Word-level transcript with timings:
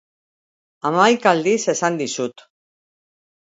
Hamaika 0.91 1.35
aldiz 1.37 1.59
esan 1.75 2.01
dizut. 2.01 2.47